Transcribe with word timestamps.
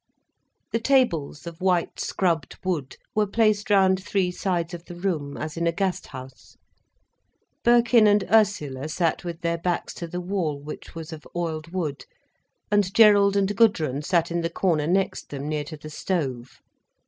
The 0.71 0.79
tables, 0.79 1.45
of 1.45 1.61
white 1.61 1.99
scrubbed 1.99 2.57
wood, 2.65 2.97
were 3.13 3.27
placed 3.27 3.69
round 3.69 4.03
three 4.03 4.31
sides 4.31 4.73
of 4.73 4.85
the 4.85 4.95
room, 4.95 5.37
as 5.37 5.57
in 5.57 5.67
a 5.67 5.71
Gasthaus. 5.71 6.57
Birkin 7.63 8.07
and 8.07 8.23
Ursula 8.31 8.89
sat 8.89 9.23
with 9.23 9.41
their 9.41 9.59
backs 9.59 9.93
to 9.93 10.07
the 10.07 10.19
wall, 10.19 10.59
which 10.59 10.95
was 10.95 11.13
of 11.13 11.27
oiled 11.35 11.67
wood, 11.71 12.05
and 12.71 12.91
Gerald 12.95 13.37
and 13.37 13.55
Gudrun 13.55 14.01
sat 14.01 14.31
in 14.31 14.41
the 14.41 14.49
corner 14.49 14.87
next 14.87 15.29
them, 15.29 15.47
near 15.47 15.65
to 15.65 15.77
the 15.77 15.91
stove. 15.91 16.61